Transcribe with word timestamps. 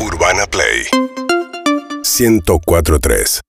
Urbana 0.00 0.46
Play. 0.46 0.86
1043 2.02 3.47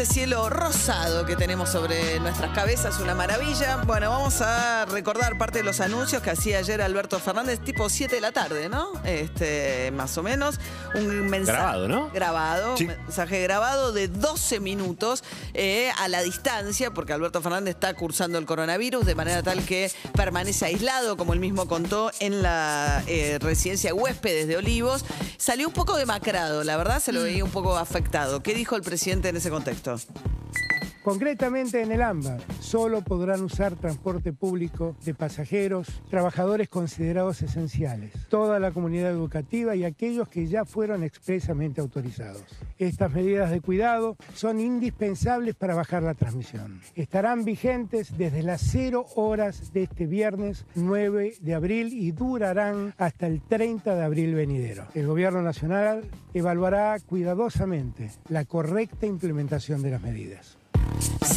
este 0.00 0.14
cielo 0.14 0.48
rosado 0.48 1.26
que 1.26 1.34
tenemos 1.34 1.70
sobre 1.70 2.20
nuestras 2.20 2.54
cabezas, 2.54 3.00
una 3.00 3.16
maravilla. 3.16 3.78
Bueno, 3.84 4.10
vamos 4.10 4.40
a 4.42 4.84
recordar 4.84 5.36
parte 5.38 5.58
de 5.58 5.64
los 5.64 5.80
anuncios 5.80 6.22
que 6.22 6.30
hacía 6.30 6.58
ayer 6.58 6.80
Alberto 6.80 7.18
Fernández, 7.18 7.58
tipo 7.58 7.88
7 7.88 8.14
de 8.14 8.20
la 8.20 8.30
tarde, 8.30 8.68
¿no? 8.68 8.92
Este, 9.02 9.90
más 9.90 10.16
o 10.16 10.22
menos. 10.22 10.60
Un 10.94 11.26
mensaje. 11.26 11.58
Grabado, 11.58 11.88
¿no? 11.88 12.10
Grabado, 12.10 12.76
un 12.78 12.86
mensaje 12.86 13.42
grabado 13.42 13.92
de 13.92 14.06
12 14.06 14.60
minutos 14.60 15.24
eh, 15.52 15.90
a 15.98 16.06
la 16.06 16.22
distancia, 16.22 16.92
porque 16.92 17.12
Alberto 17.12 17.42
Fernández 17.42 17.74
está 17.74 17.92
cursando 17.94 18.38
el 18.38 18.46
coronavirus 18.46 19.04
de 19.04 19.16
manera 19.16 19.42
tal 19.42 19.64
que 19.64 19.90
permanece 20.14 20.64
aislado, 20.64 21.16
como 21.16 21.32
él 21.32 21.40
mismo 21.40 21.66
contó, 21.66 22.12
en 22.20 22.40
la 22.40 23.02
eh, 23.08 23.38
residencia 23.40 23.92
huéspedes 23.94 24.46
de 24.46 24.58
Olivos. 24.58 25.04
Salió 25.38 25.66
un 25.66 25.74
poco 25.74 25.96
demacrado, 25.96 26.62
la 26.62 26.76
verdad 26.76 27.02
se 27.02 27.10
lo 27.10 27.24
veía 27.24 27.42
un 27.42 27.50
poco 27.50 27.76
afectado. 27.76 28.44
¿Qué 28.44 28.54
dijo 28.54 28.76
el 28.76 28.82
presidente 28.82 29.30
en 29.30 29.36
ese 29.36 29.50
contexto? 29.50 29.87
stuff. 29.96 30.37
Concretamente 31.02 31.80
en 31.80 31.92
el 31.92 32.02
AMBA, 32.02 32.38
solo 32.60 33.00
podrán 33.02 33.42
usar 33.42 33.76
transporte 33.76 34.32
público 34.32 34.96
de 35.04 35.14
pasajeros, 35.14 36.02
trabajadores 36.10 36.68
considerados 36.68 37.40
esenciales, 37.40 38.12
toda 38.28 38.58
la 38.58 38.72
comunidad 38.72 39.10
educativa 39.10 39.74
y 39.76 39.84
aquellos 39.84 40.28
que 40.28 40.46
ya 40.46 40.64
fueron 40.64 41.04
expresamente 41.04 41.80
autorizados. 41.80 42.44
Estas 42.78 43.12
medidas 43.12 43.50
de 43.50 43.60
cuidado 43.60 44.16
son 44.34 44.60
indispensables 44.60 45.54
para 45.54 45.74
bajar 45.74 46.02
la 46.02 46.14
transmisión. 46.14 46.80
Estarán 46.94 47.44
vigentes 47.44 48.18
desde 48.18 48.42
las 48.42 48.60
0 48.70 49.06
horas 49.14 49.72
de 49.72 49.84
este 49.84 50.06
viernes 50.06 50.66
9 50.74 51.34
de 51.40 51.54
abril 51.54 51.92
y 51.92 52.10
durarán 52.10 52.92
hasta 52.98 53.26
el 53.26 53.40
30 53.40 53.94
de 53.94 54.02
abril 54.02 54.34
venidero. 54.34 54.86
El 54.94 55.06
Gobierno 55.06 55.42
Nacional 55.42 56.04
evaluará 56.34 56.98
cuidadosamente 57.00 58.10
la 58.28 58.44
correcta 58.44 59.06
implementación 59.06 59.82
de 59.82 59.90
las 59.90 60.02
medidas. 60.02 60.57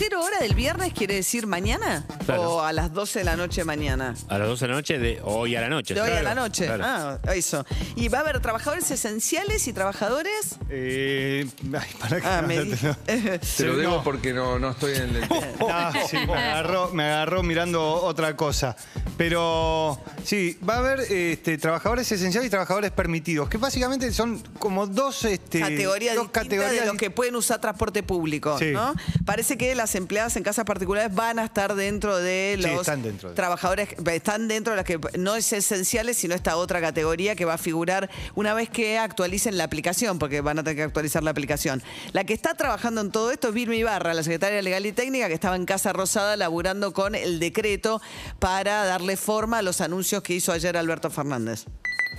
¿Cero 0.03 0.19
hora 0.23 0.39
del 0.39 0.55
viernes 0.55 0.93
quiere 0.93 1.13
decir 1.13 1.45
mañana? 1.45 2.03
Claro. 2.25 2.41
¿O 2.53 2.61
a 2.63 2.73
las 2.73 2.91
12 2.91 3.19
de 3.19 3.25
la 3.25 3.35
noche 3.35 3.63
mañana? 3.63 4.15
A 4.29 4.39
las 4.39 4.47
12 4.47 4.65
de 4.65 4.69
la 4.69 4.73
noche 4.73 4.97
de 4.97 5.21
hoy 5.23 5.55
a 5.55 5.61
la 5.61 5.69
noche. 5.69 5.93
De 5.93 6.01
hoy 6.01 6.09
a 6.09 6.23
la 6.23 6.33
noche. 6.33 6.65
claro. 6.65 6.83
Ah, 6.83 7.19
eso. 7.35 7.63
¿Y 7.95 8.07
va 8.07 8.17
a 8.17 8.21
haber 8.21 8.39
trabajadores 8.39 8.89
esenciales 8.89 9.67
y 9.67 9.73
trabajadores? 9.73 10.57
Eh, 10.71 11.45
ay, 11.79 11.89
para 11.99 12.19
que 12.19 12.27
Ah, 12.27 12.41
no 12.41 12.47
me 12.47 12.55
te 12.57 12.63
di- 12.63 12.75
lo- 12.81 12.95
Te 13.57 13.63
lo 13.65 13.77
debo 13.77 14.03
porque 14.03 14.33
no, 14.33 14.57
no 14.57 14.71
estoy 14.71 14.95
en 14.95 15.15
el. 15.17 15.23
Ah, 15.69 15.93
sí, 16.09 16.17
me 16.25 16.33
agarró, 16.33 16.89
me 16.91 17.03
agarró 17.03 17.43
mirando 17.43 17.93
otra 17.93 18.35
cosa. 18.35 18.75
Pero 19.21 19.99
sí, 20.25 20.57
va 20.67 20.75
a 20.75 20.79
haber 20.79 20.99
este, 21.01 21.59
trabajadores 21.59 22.11
esenciales 22.11 22.47
y 22.47 22.49
trabajadores 22.49 22.89
permitidos, 22.89 23.49
que 23.49 23.57
básicamente 23.57 24.11
son 24.11 24.41
como 24.57 24.87
dos, 24.87 25.25
este, 25.25 25.59
categorías 25.59 26.15
dos 26.15 26.29
categorías 26.31 26.71
de 26.81 26.87
los 26.87 26.97
que 26.97 27.11
pueden 27.11 27.35
usar 27.35 27.61
transporte 27.61 28.01
público, 28.01 28.57
Sí. 28.57 28.71
¿no? 28.71 28.95
Parece 29.23 29.59
que 29.59 29.75
las 29.75 29.93
empleadas 29.93 30.35
en 30.37 30.43
casas 30.43 30.65
particulares 30.65 31.13
van 31.13 31.37
a 31.37 31.45
estar 31.45 31.75
dentro 31.75 32.17
de 32.17 32.55
Sí, 32.59 32.67
los 32.67 32.79
están 32.81 33.03
dentro 33.03 33.29
de- 33.29 33.35
trabajadores, 33.35 33.89
están 34.11 34.47
dentro 34.47 34.71
de 34.73 34.77
las 34.77 34.85
que 34.85 34.99
no 35.19 35.35
es 35.35 35.53
esenciales, 35.53 36.17
sino 36.17 36.33
esta 36.33 36.55
otra 36.57 36.81
categoría 36.81 37.35
que 37.35 37.45
va 37.45 37.53
a 37.53 37.57
figurar 37.59 38.09
una 38.33 38.55
vez 38.55 38.69
que 38.69 38.97
actualicen 38.97 39.55
la 39.55 39.65
aplicación, 39.65 40.17
porque 40.17 40.41
van 40.41 40.57
a 40.57 40.63
tener 40.63 40.77
que 40.77 40.83
actualizar 40.83 41.21
la 41.21 41.29
aplicación. 41.29 41.83
La 42.11 42.23
que 42.23 42.33
está 42.33 42.55
trabajando 42.55 43.01
en 43.01 43.11
todo 43.11 43.29
esto 43.29 43.49
es 43.49 43.53
Vilma 43.53 43.75
Ibarra, 43.75 44.15
la 44.15 44.23
secretaria 44.23 44.63
legal 44.63 44.83
y 44.83 44.91
técnica, 44.93 45.27
que 45.27 45.35
estaba 45.35 45.55
en 45.55 45.65
Casa 45.67 45.93
Rosada 45.93 46.35
laburando 46.37 46.91
con 46.91 47.13
el 47.13 47.39
decreto 47.39 48.01
para 48.39 48.83
darle 48.85 49.10
forma 49.17 49.59
a 49.59 49.61
los 49.61 49.81
anuncios 49.81 50.23
que 50.23 50.33
hizo 50.33 50.51
ayer 50.51 50.77
Alberto 50.77 51.09
Fernández. 51.09 51.65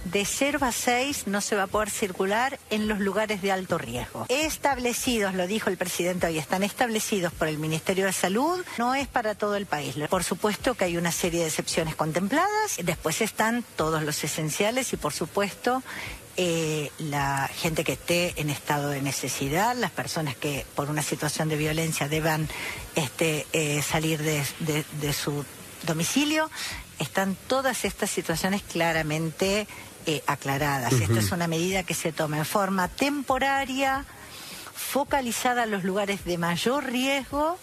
De 0.05 0.25
0 0.25 0.59
a 0.63 0.73
6 0.73 1.29
no 1.29 1.41
se 1.41 1.55
va 1.55 1.65
a 1.65 1.67
poder 1.69 1.89
circular 1.89 2.59
en 2.71 2.89
los 2.89 2.99
lugares 2.99 3.41
de 3.41 3.53
alto 3.53 3.79
riesgo. 3.79 4.27
Establecidos, 4.29 5.35
lo 5.35 5.47
dijo 5.47 5.71
el 5.71 5.77
presidente 5.77 6.27
hoy, 6.27 6.39
están 6.39 6.63
establecidos 6.65 7.33
por 7.33 7.47
el 7.47 7.59
Ministerio 7.59 8.07
de 8.07 8.13
Salud, 8.13 8.65
no 8.79 8.95
es 8.97 9.07
para 9.07 9.35
todo 9.37 9.55
el 9.55 9.67
país. 9.67 9.95
Por 10.11 10.25
supuesto 10.25 10.75
que 10.75 10.85
hay 10.87 10.97
una 10.97 11.13
serie 11.13 11.41
de 11.43 11.47
excepciones 11.47 11.95
contempladas, 11.95 12.77
después 12.83 13.21
están 13.21 13.65
todos 13.77 14.03
los 14.03 14.25
esenciales 14.25 14.93
y 14.93 14.97
por 14.97 15.13
supuesto 15.13 15.83
eh, 16.37 16.91
la 16.99 17.49
gente 17.55 17.85
que 17.85 17.93
esté 17.93 18.33
en 18.41 18.51
estado 18.51 18.89
de 18.89 19.03
necesidad, 19.03 19.77
las 19.77 19.91
personas 19.91 20.35
que 20.35 20.65
por 20.75 20.91
una 20.91 21.03
situación 21.03 21.49
de 21.49 21.57
violencia 21.57 22.09
deban 22.09 22.49
este, 22.97 23.47
eh, 23.53 23.83
salir 23.83 24.21
de- 24.23 24.85
de 25.01 25.13
su 25.13 25.45
domicilio, 25.87 26.51
están 26.99 27.37
todas 27.47 27.85
estas 27.85 28.11
situaciones 28.11 28.63
claramente 28.63 29.67
eh, 30.07 30.23
aclaradas. 30.27 30.93
Esta 30.93 31.19
es 31.19 31.33
una 31.33 31.47
medida 31.47 31.83
que 31.83 31.95
se 31.95 32.13
toma 32.13 32.39
en 32.39 32.45
forma 32.45 32.89
temporaria, 32.89 34.05
focalizada 34.75 35.65
en 35.65 35.71
los 35.71 35.85
lugares 35.85 36.25
de 36.25 36.39
mayor 36.39 36.85
riesgo 36.85 37.59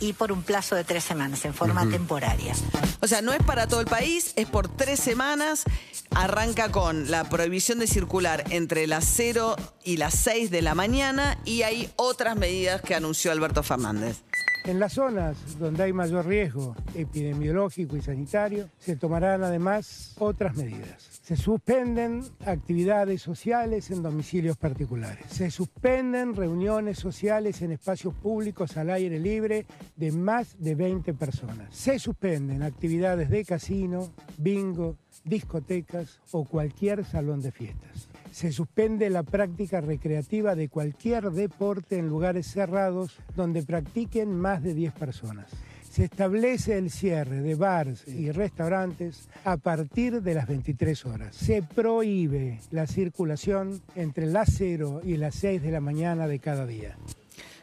y 0.00 0.14
por 0.14 0.32
un 0.32 0.42
plazo 0.42 0.74
de 0.74 0.84
tres 0.84 1.04
semanas, 1.04 1.44
en 1.44 1.54
forma 1.54 1.88
temporaria. 1.88 2.54
O 3.00 3.06
sea, 3.06 3.22
no 3.22 3.32
es 3.32 3.42
para 3.42 3.68
todo 3.68 3.80
el 3.80 3.86
país, 3.86 4.32
es 4.36 4.46
por 4.46 4.68
tres 4.68 4.98
semanas. 4.98 5.62
Arranca 6.10 6.70
con 6.70 7.10
la 7.10 7.24
prohibición 7.24 7.78
de 7.78 7.86
circular 7.86 8.44
entre 8.50 8.86
las 8.86 9.04
0 9.04 9.56
y 9.84 9.98
las 9.98 10.14
6 10.14 10.50
de 10.50 10.60
la 10.60 10.74
mañana 10.74 11.38
y 11.44 11.62
hay 11.62 11.90
otras 11.96 12.36
medidas 12.36 12.82
que 12.82 12.94
anunció 12.94 13.32
Alberto 13.32 13.62
Fernández. 13.62 14.22
En 14.64 14.78
las 14.78 14.92
zonas 14.92 15.58
donde 15.58 15.82
hay 15.82 15.92
mayor 15.92 16.24
riesgo 16.24 16.76
epidemiológico 16.94 17.96
y 17.96 18.00
sanitario, 18.00 18.68
se 18.78 18.94
tomarán 18.94 19.42
además 19.42 20.14
otras 20.20 20.56
medidas. 20.56 21.20
Se 21.22 21.36
suspenden 21.36 22.22
actividades 22.46 23.22
sociales 23.22 23.90
en 23.90 24.04
domicilios 24.04 24.56
particulares. 24.56 25.26
Se 25.28 25.50
suspenden 25.50 26.36
reuniones 26.36 26.98
sociales 27.00 27.60
en 27.62 27.72
espacios 27.72 28.14
públicos 28.14 28.76
al 28.76 28.90
aire 28.90 29.18
libre 29.18 29.66
de 29.96 30.12
más 30.12 30.56
de 30.60 30.76
20 30.76 31.12
personas. 31.14 31.74
Se 31.74 31.98
suspenden 31.98 32.62
actividades 32.62 33.30
de 33.30 33.44
casino, 33.44 34.12
bingo, 34.38 34.96
discotecas 35.24 36.20
o 36.30 36.44
cualquier 36.44 37.04
salón 37.04 37.40
de 37.40 37.50
fiestas. 37.50 38.08
Se 38.32 38.50
suspende 38.50 39.10
la 39.10 39.22
práctica 39.22 39.82
recreativa 39.82 40.54
de 40.54 40.70
cualquier 40.70 41.30
deporte 41.30 41.98
en 41.98 42.08
lugares 42.08 42.46
cerrados 42.46 43.18
donde 43.36 43.62
practiquen 43.62 44.34
más 44.34 44.62
de 44.62 44.72
10 44.72 44.94
personas. 44.94 45.50
Se 45.82 46.04
establece 46.04 46.78
el 46.78 46.90
cierre 46.90 47.42
de 47.42 47.54
bares 47.54 48.08
y 48.08 48.30
restaurantes 48.30 49.28
a 49.44 49.58
partir 49.58 50.22
de 50.22 50.32
las 50.32 50.48
23 50.48 51.04
horas. 51.04 51.36
Se 51.36 51.62
prohíbe 51.62 52.60
la 52.70 52.86
circulación 52.86 53.82
entre 53.94 54.24
las 54.24 54.48
0 54.56 55.02
y 55.04 55.18
las 55.18 55.34
6 55.34 55.60
de 55.60 55.70
la 55.70 55.80
mañana 55.80 56.26
de 56.26 56.38
cada 56.38 56.64
día. 56.64 56.96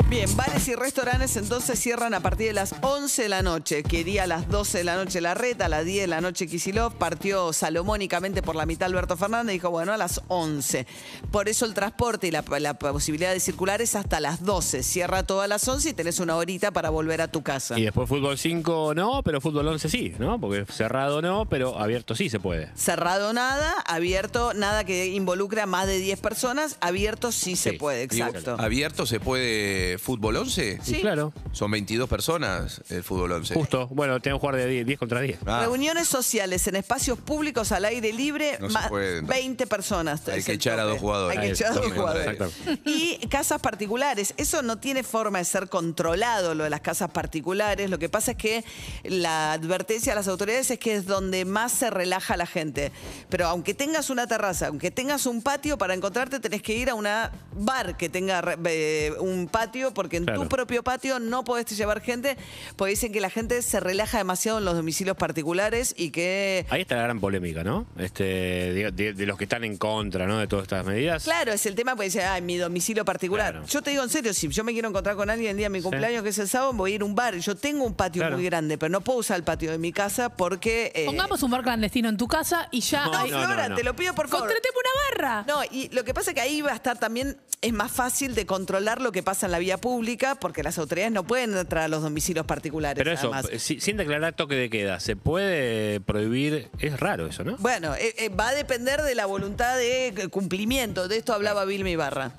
Bien, 0.09 0.35
bares 0.35 0.67
y 0.67 0.73
restaurantes 0.73 1.37
entonces 1.37 1.77
cierran 1.79 2.15
a 2.15 2.19
partir 2.19 2.47
de 2.47 2.53
las 2.53 2.73
11 2.81 3.21
de 3.21 3.29
la 3.29 3.43
noche. 3.43 3.83
Quería 3.83 4.23
a 4.23 4.27
las 4.27 4.49
12 4.49 4.79
de 4.79 4.83
la 4.83 4.95
noche 4.95 5.21
la 5.21 5.35
reta, 5.35 5.65
a 5.65 5.69
las 5.69 5.85
10 5.85 6.01
de 6.01 6.07
la 6.07 6.19
noche 6.19 6.47
Kisilov. 6.47 6.95
Partió 6.95 7.53
salomónicamente 7.53 8.41
por 8.41 8.55
la 8.55 8.65
mitad 8.65 8.87
Alberto 8.87 9.15
Fernández. 9.17 9.53
Dijo, 9.53 9.69
bueno, 9.69 9.93
a 9.93 9.97
las 9.97 10.21
11. 10.27 10.87
Por 11.29 11.47
eso 11.47 11.65
el 11.65 11.75
transporte 11.75 12.25
y 12.27 12.31
la, 12.31 12.43
la 12.59 12.73
posibilidad 12.79 13.31
de 13.31 13.39
circular 13.39 13.83
es 13.83 13.93
hasta 13.93 14.19
las 14.19 14.43
12. 14.43 14.81
Cierra 14.81 15.21
todas 15.21 15.47
las 15.47 15.67
11 15.67 15.89
y 15.89 15.93
tenés 15.93 16.19
una 16.19 16.37
horita 16.37 16.71
para 16.71 16.89
volver 16.89 17.21
a 17.21 17.27
tu 17.27 17.43
casa. 17.43 17.77
Y 17.77 17.83
después 17.83 18.09
fútbol 18.09 18.35
5 18.39 18.95
no, 18.95 19.21
pero 19.21 19.39
fútbol 19.39 19.67
11 19.67 19.89
sí, 19.89 20.15
¿no? 20.17 20.41
Porque 20.41 20.65
cerrado 20.73 21.21
no, 21.21 21.45
pero 21.45 21.77
abierto 21.77 22.15
sí 22.15 22.31
se 22.31 22.39
puede. 22.39 22.71
Cerrado 22.75 23.31
nada, 23.31 23.75
abierto 23.85 24.55
nada 24.55 24.85
que 24.85 25.05
involucre 25.05 25.61
a 25.61 25.67
más 25.67 25.85
de 25.85 25.99
10 25.99 26.19
personas. 26.19 26.77
Abierto 26.81 27.31
sí, 27.31 27.55
se 27.55 27.71
Sí, 27.71 27.77
puede, 27.77 28.07
digo, 28.07 28.25
exacto. 28.25 28.55
¿Abierto 28.57 29.05
se 29.05 29.19
puede 29.19 29.98
fútbol 29.99 30.35
11? 30.37 30.79
Sí. 30.83 31.01
Claro, 31.01 31.33
Son 31.51 31.69
22 31.71 32.07
personas 32.09 32.81
el 32.89 33.03
fútbol 33.03 33.31
11. 33.33 33.53
justo. 33.53 33.87
Bueno, 33.87 34.19
tengo 34.21 34.37
que 34.37 34.41
jugar 34.41 34.55
de 34.55 34.67
10, 34.67 34.85
10 34.85 34.99
contra 34.99 35.21
10. 35.21 35.39
Ah, 35.45 35.61
Reuniones 35.61 36.07
sociales 36.07 36.65
en 36.67 36.75
espacios 36.75 37.17
públicos 37.19 37.71
al 37.71 37.85
aire 37.85 38.11
libre, 38.13 38.57
No 38.59 38.69
se 38.69 39.21
no. 39.21 39.27
20 39.27 39.67
personas. 39.67 40.27
Hay 40.27 40.39
es 40.39 40.45
que 40.45 40.51
el 40.51 40.57
echar 40.57 40.79
a 40.79 40.83
tope. 40.83 40.91
dos 40.93 40.99
jugadores. 41.01 41.37
Hay 41.37 41.41
que 41.41 41.47
Ahí, 41.47 41.51
echar 41.53 41.67
a 41.71 41.73
dos 41.75 41.83
dos 41.83 41.93
jugadores. 41.93 42.27
exactamente. 42.27 42.81
Y 42.89 43.27
casas 43.27 43.61
particulares. 43.61 44.33
Eso 44.37 44.61
no 44.61 44.77
tiene 44.79 45.03
forma 45.03 45.37
de 45.39 45.45
ser 45.45 45.69
controlado, 45.69 46.55
lo 46.55 46.63
de 46.63 46.69
las 46.69 46.81
casas 46.81 47.11
particulares. 47.11 47.89
Lo 47.89 47.99
que 47.99 48.09
pasa 48.09 48.31
es 48.31 48.37
que 48.37 48.63
la 49.03 49.53
advertencia 49.53 50.13
a 50.13 50.15
las 50.15 50.27
autoridades 50.27 50.71
es 50.71 50.79
que 50.79 50.95
es 50.95 51.05
donde 51.05 51.45
más 51.45 51.71
se 51.71 51.89
relaja 51.89 52.37
la 52.37 52.45
gente. 52.45 52.91
Pero 53.29 53.47
aunque 53.47 53.73
tengas 53.73 54.09
una 54.09 54.27
terraza, 54.27 54.67
aunque 54.67 54.91
tengas 54.91 55.25
un 55.25 55.41
patio, 55.41 55.77
para 55.77 55.93
encontrarte 55.93 56.39
tenés 56.39 56.61
que 56.61 56.73
ir 56.73 56.89
a 56.89 56.95
una 56.95 57.31
bar 57.53 57.97
que 57.97 58.09
tenga 58.09 58.41
re- 58.41 58.57
eh, 58.65 59.13
un 59.19 59.47
patio 59.47 59.88
porque 59.93 60.17
en 60.17 60.25
Claro. 60.25 60.41
tu 60.43 60.49
propio 60.49 60.83
patio 60.83 61.19
no 61.19 61.43
podés 61.43 61.65
llevar 61.77 62.01
gente 62.01 62.37
porque 62.75 62.91
dicen 62.91 63.11
que 63.11 63.21
la 63.21 63.29
gente 63.29 63.61
se 63.61 63.79
relaja 63.79 64.17
demasiado 64.17 64.59
en 64.59 64.65
los 64.65 64.75
domicilios 64.75 65.15
particulares 65.17 65.93
y 65.97 66.11
que... 66.11 66.65
Ahí 66.69 66.81
está 66.81 66.95
la 66.95 67.03
gran 67.03 67.19
polémica, 67.19 67.63
¿no? 67.63 67.85
Este, 67.97 68.23
de, 68.23 68.91
de- 68.91 69.13
de 69.13 69.25
los 69.25 69.37
que 69.37 69.45
están 69.45 69.63
en 69.63 69.77
contra, 69.77 70.27
¿no? 70.27 70.37
De 70.37 70.47
todas 70.47 70.63
estas 70.63 70.85
medidas. 70.85 71.23
Claro, 71.23 71.51
es 71.53 71.65
el 71.65 71.75
tema 71.75 71.95
porque 71.95 72.05
dice, 72.05 72.23
ah, 72.23 72.39
mi 72.41 72.57
domicilio 72.57 73.05
particular. 73.05 73.51
Claro. 73.53 73.65
Yo 73.67 73.81
te 73.81 73.91
digo 73.91 74.03
en 74.03 74.09
serio, 74.09 74.33
si 74.33 74.47
yo 74.49 74.63
me 74.63 74.73
quiero 74.73 74.89
encontrar 74.89 75.15
con 75.15 75.29
alguien 75.29 75.51
el 75.51 75.57
día 75.57 75.65
de 75.65 75.69
mi 75.69 75.81
cumpleaños, 75.81 76.23
que 76.23 76.29
es 76.29 76.37
el 76.39 76.47
sábado, 76.49 76.73
voy 76.73 76.91
a 76.91 76.95
ir 76.95 77.01
a 77.01 77.05
un 77.05 77.15
bar. 77.15 77.35
Yo 77.37 77.55
tengo 77.55 77.83
un 77.85 77.93
patio 77.93 78.21
Claro. 78.21 78.35
muy 78.35 78.45
grande, 78.45 78.77
pero 78.77 78.89
no 78.89 79.01
puedo 79.01 79.19
usar 79.19 79.37
el 79.37 79.43
patio 79.43 79.71
de 79.71 79.77
mi 79.77 79.91
casa 79.93 80.29
porque... 80.29 80.91
eh, 80.95 81.05
Pongamos 81.05 81.41
un 81.43 81.51
bar 81.51 81.63
clandestino 81.63 82.09
en 82.09 82.17
tu 82.17 82.27
casa 82.27 82.67
y 82.71 82.81
ya. 82.81 83.05
No, 83.05 83.11
No, 83.11 83.17
Ay, 83.19 83.31
no, 83.31 83.43
Flora, 83.43 83.69
no. 83.69 83.75
te 83.75 83.83
lo 83.83 83.95
pido 83.95 84.13
por 84.15 84.27
favor. 84.27 84.47
Contratemos 84.47 84.75
una 84.81 85.23
barra. 85.31 85.45
No, 85.47 85.61
y 85.71 85.89
lo 85.89 86.03
que 86.03 86.13
pasa 86.13 86.31
es 86.31 86.35
que 86.35 86.41
ahí 86.41 86.61
va 86.61 86.71
a 86.71 86.75
estar 86.75 86.97
también, 86.99 87.37
es 87.61 87.73
más 87.73 87.91
fácil 87.91 88.35
de 88.35 88.45
controlar 88.45 89.01
lo 89.01 89.11
que 89.11 89.23
pasa 89.23 89.45
en 89.45 89.51
la 89.51 89.59
vía 89.59 89.77
pública, 89.79 90.35
porque 90.35 90.63
las 90.63 90.77
autoridades 90.77 91.11
no 91.11 91.23
pueden 91.25 91.55
entrar 91.57 91.83
a 91.85 91.87
los 91.87 92.01
domicilios 92.03 92.45
particulares. 92.45 92.97
Pero 93.03 93.11
eso, 93.11 93.33
además. 93.33 93.61
si- 93.61 93.79
sin 93.79 93.97
declarar 93.97 94.33
toque 94.33 94.55
de 94.55 94.69
queda, 94.69 94.99
¿se 94.99 95.15
puede 95.15 95.99
prohibir? 96.01 96.69
Es 96.79 96.99
raro 96.99 97.27
eso, 97.27 97.43
¿no? 97.43 97.55
Bueno, 97.57 97.95
eh, 97.95 98.13
eh, 98.17 98.29
va 98.29 98.49
a 98.49 98.53
depender 98.53 99.01
de 99.01 99.15
la 99.15 99.25
voluntad 99.25 99.77
de 99.77 100.07
eh, 100.07 100.27
cumplimiento. 100.29 101.07
De 101.07 101.17
esto 101.17 101.33
hablaba 101.33 101.65
Vilma 101.65 101.89
Ibarra. 101.89 102.31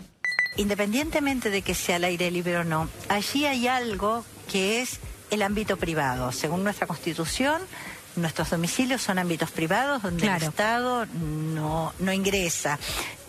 Independientemente 0.57 1.49
de 1.51 1.63
que 1.63 1.75
sea 1.75 1.97
al 1.97 2.05
aire 2.05 2.31
libre 2.31 2.59
o 2.59 2.65
no, 2.65 2.89
allí 3.09 3.47
hay 3.47 3.67
algo 3.69 4.25
que 4.51 4.81
es 4.83 4.99
el 5.31 5.43
ámbito 5.43 5.77
privado. 5.77 6.33
Según 6.33 6.65
nuestra 6.65 6.87
constitución, 6.87 7.63
nuestros 8.17 8.51
domicilios 8.51 9.01
son 9.01 9.19
ámbitos 9.19 9.51
privados 9.53 10.03
donde 10.03 10.23
Claro. 10.23 10.45
el 10.45 10.49
Estado 10.51 11.07
no, 11.07 11.95
no 12.01 12.13
ingresa. 12.13 12.79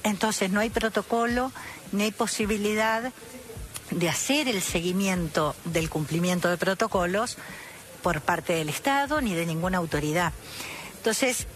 Entonces 0.04 0.50
no 0.52 0.60
hay 0.60 0.72
protocolo 0.72 1.52
ni 1.92 2.04
hay 2.04 2.12
posibilidad 2.12 3.14
de 3.92 4.10
hacer 4.10 4.48
el 4.48 4.62
seguimiento 4.62 5.56
del 5.66 5.90
cumplimiento 5.90 6.50
de 6.50 6.58
protocolos 6.58 7.38
por 8.02 8.22
parte 8.22 8.54
del 8.54 8.70
Estado 8.70 9.22
ni 9.22 9.34
de 9.36 9.46
ninguna 9.46 9.78
autoridad. 9.78 10.34
Entonces, 10.98 11.48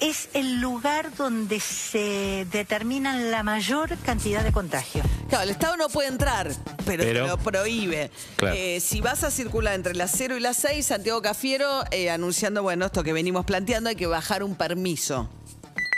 es 0.00 0.28
el 0.32 0.60
lugar 0.60 1.14
donde 1.16 1.60
se 1.60 2.46
determinan 2.50 3.30
la 3.30 3.42
mayor 3.42 3.96
cantidad 3.98 4.42
de 4.42 4.50
contagios. 4.52 5.06
Claro, 5.28 5.44
el 5.44 5.50
Estado 5.50 5.76
no 5.76 5.88
puede 5.88 6.08
entrar, 6.08 6.50
pero, 6.86 7.02
Pero- 7.04 7.22
te 7.24 7.28
lo 7.28 7.38
prohíbe. 7.38 8.10
Claro. 8.36 8.56
Eh, 8.56 8.80
si 8.80 9.00
vas 9.00 9.24
a 9.24 9.30
circular 9.30 9.74
entre 9.74 9.94
las 9.94 10.12
0 10.16 10.36
y 10.36 10.40
las 10.40 10.56
6, 10.58 10.86
Santiago 10.86 11.20
Cafiero 11.22 11.84
eh, 11.90 12.08
anunciando, 12.10 12.62
bueno, 12.62 12.86
esto 12.86 13.02
que 13.02 13.12
venimos 13.12 13.44
planteando, 13.44 13.90
hay 13.90 13.96
que 13.96 14.06
bajar 14.06 14.42
un 14.42 14.54
permiso. 14.56 15.28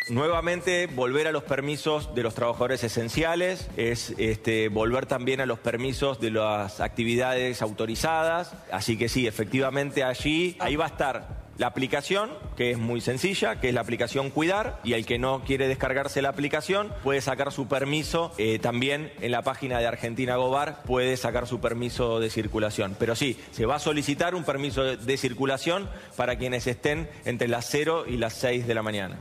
Nuevamente, 0.08 0.87
volver 0.87 1.26
a 1.26 1.32
los 1.32 1.43
permisos 1.43 2.14
de 2.14 2.23
los 2.23 2.37
trabajadores 2.37 2.85
esenciales, 2.85 3.69
es 3.76 4.14
este, 4.19 4.69
volver 4.69 5.06
también 5.06 5.41
a 5.41 5.47
los 5.47 5.58
permisos 5.58 6.20
de 6.20 6.31
las 6.31 6.81
actividades 6.81 7.61
autorizadas. 7.61 8.53
Así 8.70 8.97
que 8.97 9.08
sí, 9.08 9.26
efectivamente 9.26 10.05
allí, 10.05 10.56
ahí 10.61 10.76
va 10.76 10.85
a 10.85 10.88
estar 10.88 11.47
la 11.58 11.67
aplicación, 11.67 12.31
que 12.56 12.70
es 12.70 12.79
muy 12.79 13.00
sencilla, 13.00 13.58
que 13.58 13.70
es 13.70 13.75
la 13.75 13.81
aplicación 13.81 14.31
Cuidar, 14.31 14.79
y 14.85 14.93
el 14.93 15.06
que 15.06 15.19
no 15.19 15.43
quiere 15.44 15.67
descargarse 15.67 16.23
la 16.23 16.29
aplicación 16.29 16.93
puede 17.03 17.20
sacar 17.20 17.50
su 17.50 17.67
permiso 17.67 18.31
eh, 18.38 18.61
también 18.61 19.12
en 19.20 19.32
la 19.32 19.43
página 19.43 19.81
de 19.81 19.88
Argentina 19.88 20.37
Gobar, 20.37 20.82
puede 20.85 21.17
sacar 21.17 21.49
su 21.49 21.58
permiso 21.58 22.20
de 22.20 22.31
circulación. 22.31 22.94
Pero 22.97 23.17
sí, 23.17 23.41
se 23.50 23.67
va 23.67 23.76
a 23.76 23.81
solicitar 23.81 24.37
un 24.37 24.44
permiso 24.44 24.85
de, 24.85 24.99
de 24.99 25.17
circulación 25.17 25.88
para 26.17 26.37
quienes 26.37 26.69
estén 26.69 27.08
entre 27.25 27.49
las 27.49 27.67
0 27.70 28.05
y 28.06 28.19
las 28.19 28.35
6 28.35 28.69
de 28.69 28.75
la 28.75 28.82
mañana. 28.82 29.17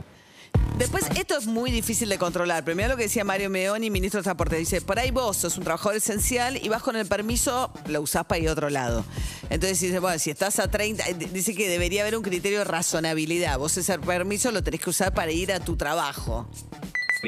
Después, 0.78 1.06
esto 1.16 1.38
es 1.38 1.46
muy 1.46 1.70
difícil 1.70 2.10
de 2.10 2.18
controlar. 2.18 2.62
Primero 2.62 2.90
lo 2.90 2.96
que 2.98 3.04
decía 3.04 3.24
Mario 3.24 3.48
Meoni, 3.48 3.90
ministro 3.90 4.20
de 4.20 4.24
Transporte, 4.24 4.56
dice, 4.56 4.82
por 4.82 4.98
ahí 4.98 5.10
vos 5.10 5.38
sos 5.38 5.56
un 5.56 5.64
trabajador 5.64 5.96
esencial 5.96 6.62
y 6.62 6.68
vas 6.68 6.82
con 6.82 6.96
el 6.96 7.06
permiso, 7.06 7.72
lo 7.88 8.02
usás 8.02 8.26
para 8.26 8.40
ir 8.40 8.50
a 8.50 8.52
otro 8.52 8.68
lado. 8.68 9.02
Entonces 9.48 9.80
dice, 9.80 10.00
bueno, 10.00 10.18
si 10.18 10.30
estás 10.30 10.58
a 10.58 10.68
30, 10.68 11.08
eh, 11.08 11.14
dice 11.32 11.54
que 11.54 11.70
debería 11.70 12.02
haber 12.02 12.14
un 12.14 12.22
criterio 12.22 12.58
de 12.58 12.64
razonabilidad. 12.64 13.58
Vos 13.58 13.78
ese 13.78 13.98
permiso 13.98 14.52
lo 14.52 14.62
tenés 14.62 14.82
que 14.82 14.90
usar 14.90 15.14
para 15.14 15.32
ir 15.32 15.50
a 15.50 15.60
tu 15.60 15.76
trabajo. 15.76 16.46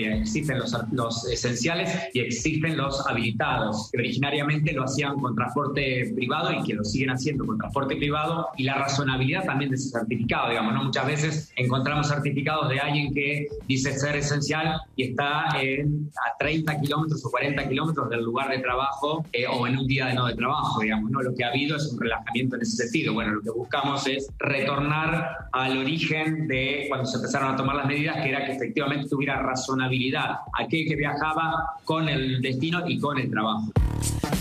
Existen 0.07 0.59
los, 0.59 0.75
los 0.93 1.27
esenciales 1.29 2.09
y 2.13 2.21
existen 2.21 2.77
los 2.77 3.07
habilitados, 3.07 3.91
que 3.93 3.99
originariamente 3.99 4.73
lo 4.73 4.85
hacían 4.85 5.17
con 5.17 5.35
transporte 5.35 6.13
privado 6.15 6.53
y 6.53 6.63
que 6.65 6.75
lo 6.75 6.85
siguen 6.85 7.11
haciendo 7.11 7.47
con 7.47 7.59
transporte 7.59 7.97
privado, 7.97 8.49
y 8.57 8.65
la 8.65 8.75
razonabilidad 8.77 9.45
también 9.45 9.71
de 9.71 9.77
ese 9.77 9.91
certificado, 9.91 10.51
digamos, 10.51 10.75
¿no? 10.75 10.85
Muchas 10.85 11.07
veces 11.07 11.53
encontramos 11.57 12.09
certificados 12.09 12.69
de 12.69 12.81
alguien 12.81 13.13
que 13.13 13.49
dice 13.67 13.93
ser 13.99 14.17
esencial 14.17 14.81
y 14.97 15.11
está 15.11 15.47
en, 15.61 16.11
a 16.27 16.37
30 16.39 16.81
kilómetros 16.81 17.25
o 17.25 17.31
40 17.31 17.69
kilómetros 17.69 18.09
del 18.11 18.23
lugar 18.23 18.51
de 18.51 18.59
trabajo 18.59 19.25
eh, 19.33 19.47
o 19.47 19.67
en 19.67 19.79
un 19.79 19.87
día 19.87 20.07
de 20.07 20.15
no 20.15 20.27
de 20.27 20.35
trabajo, 20.35 20.81
digamos, 20.81 21.11
¿no? 21.11 21.23
Lo 21.23 21.35
que 21.35 21.45
ha 21.45 21.49
habido 21.49 21.77
es 21.77 21.87
un 21.93 22.01
relajamiento 22.01 22.57
en 22.57 22.63
ese 22.63 22.77
sentido. 22.77 23.15
Bueno, 23.15 23.35
lo 23.35 23.43
que 23.43 23.51
buscamos 23.51 24.07
es 24.07 24.29
retornar 24.39 25.49
al 25.53 25.79
origen 25.79 26.49
de 26.49 26.87
cuando 26.89 27.07
se 27.07 27.17
empezaron 27.17 27.55
a 27.55 27.57
tomar 27.57 27.77
las 27.77 27.87
medidas, 27.87 28.17
que 28.23 28.29
era 28.29 28.45
que 28.45 28.53
efectivamente 28.53 29.09
tuviera 29.09 29.41
razonabilidad 29.43 29.88
aquel 30.59 30.87
que 30.87 30.97
viajaba 30.97 31.53
con 31.85 32.09
el 32.09 32.41
destino 32.41 32.83
y 32.87 32.99
con 32.99 33.19
el 33.19 33.31
trabajo. 33.31 33.73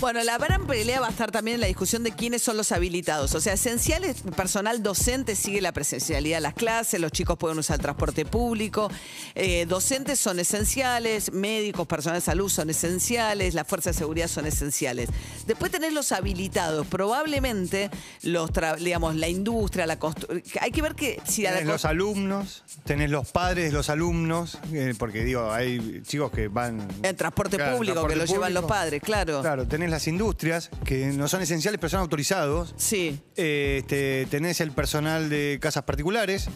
Bueno, 0.00 0.22
la 0.22 0.38
gran 0.38 0.64
pelea 0.64 1.00
va 1.00 1.08
a 1.08 1.10
estar 1.10 1.32
también 1.32 1.56
en 1.56 1.60
la 1.60 1.66
discusión 1.66 2.04
de 2.04 2.12
quiénes 2.12 2.40
son 2.40 2.56
los 2.56 2.70
habilitados. 2.70 3.34
O 3.34 3.40
sea, 3.40 3.54
esenciales, 3.54 4.22
personal 4.36 4.80
docente 4.80 5.34
sigue 5.34 5.60
la 5.60 5.72
presencialidad 5.72 6.36
de 6.36 6.40
las 6.42 6.54
clases, 6.54 7.00
los 7.00 7.10
chicos 7.10 7.36
pueden 7.36 7.58
usar 7.58 7.78
el 7.78 7.82
transporte 7.82 8.24
público, 8.24 8.92
eh, 9.34 9.66
docentes 9.66 10.20
son 10.20 10.38
esenciales, 10.38 11.32
médicos, 11.32 11.88
personal 11.88 12.20
de 12.20 12.24
salud 12.24 12.48
son 12.48 12.70
esenciales, 12.70 13.54
las 13.54 13.66
fuerzas 13.66 13.96
de 13.96 13.98
seguridad 13.98 14.28
son 14.28 14.46
esenciales. 14.46 15.08
Después 15.48 15.72
tenés 15.72 15.92
los 15.92 16.12
habilitados, 16.12 16.86
probablemente 16.86 17.90
los, 18.22 18.50
digamos, 18.78 19.16
la 19.16 19.28
industria, 19.28 19.84
la 19.84 19.98
construcción. 19.98 20.42
Hay 20.60 20.70
que 20.70 20.80
ver 20.80 20.94
que 20.94 21.20
si 21.24 21.42
la 21.42 21.54
Tenés 21.54 21.66
los 21.66 21.84
alumnos, 21.84 22.62
tenés 22.84 23.10
los 23.10 23.28
padres 23.32 23.64
de 23.66 23.72
los 23.72 23.90
alumnos, 23.90 24.58
eh, 24.72 24.94
porque 24.96 25.24
digo, 25.24 25.50
hay 25.50 26.02
chicos 26.06 26.30
que 26.30 26.46
van... 26.46 26.86
en 27.02 27.16
transporte 27.16 27.56
Claro, 27.56 27.76
público, 27.76 27.94
transporte 27.94 28.14
que 28.14 28.26
lo 28.26 28.32
llevan 28.32 28.54
los 28.54 28.64
padres, 28.66 29.02
claro. 29.02 29.40
Claro, 29.40 29.66
tenés 29.66 29.87
las 29.90 30.06
industrias, 30.08 30.70
que 30.84 31.06
no 31.06 31.28
son 31.28 31.42
esenciales, 31.42 31.78
pero 31.80 31.90
son 31.90 32.00
autorizados. 32.00 32.74
Sí. 32.76 33.20
Eh, 33.36 33.78
este, 33.80 34.26
tenés 34.30 34.60
el 34.60 34.72
personal 34.72 35.28
de 35.28 35.58
casas 35.60 35.84
particulares, 35.84 36.48